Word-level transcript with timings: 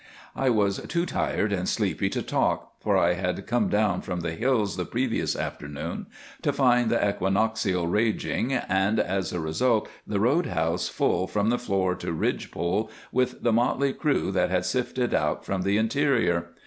I 0.35 0.49
was 0.49 0.79
too 0.87 1.05
tired 1.05 1.53
and 1.53 1.69
sleepy 1.69 2.09
to 2.09 2.23
talk, 2.23 2.73
for 2.79 2.97
I 2.97 3.13
had 3.13 3.45
come 3.45 3.69
down 3.69 4.01
from 4.01 4.21
the 4.21 4.31
hills 4.31 4.75
the 4.75 4.83
previous 4.83 5.35
afternoon 5.35 6.07
to 6.41 6.51
find 6.51 6.89
the 6.89 6.97
equinoxial 6.97 7.85
raging, 7.87 8.51
and 8.51 8.99
as 8.99 9.31
a 9.31 9.39
result 9.39 9.87
the 10.07 10.19
roadhouse 10.19 10.89
full 10.89 11.27
from 11.27 11.55
floor 11.55 11.93
to 11.97 12.11
ridge 12.11 12.49
pole 12.49 12.89
with 13.11 13.43
the 13.43 13.53
motley 13.53 13.93
crew 13.93 14.31
that 14.31 14.49
had 14.49 14.65
sifted 14.65 15.13
out 15.13 15.45
from 15.45 15.61
the 15.61 15.77
interior. 15.77 16.47